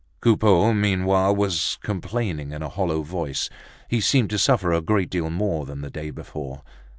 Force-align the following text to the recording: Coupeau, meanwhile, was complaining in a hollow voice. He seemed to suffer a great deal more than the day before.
Coupeau, 0.19 0.73
meanwhile, 0.73 1.35
was 1.35 1.77
complaining 1.83 2.51
in 2.51 2.63
a 2.63 2.69
hollow 2.69 3.03
voice. 3.03 3.51
He 3.87 4.01
seemed 4.01 4.31
to 4.31 4.39
suffer 4.39 4.73
a 4.73 4.81
great 4.81 5.11
deal 5.11 5.29
more 5.29 5.63
than 5.67 5.81
the 5.81 5.91
day 5.91 6.09
before. 6.09 6.63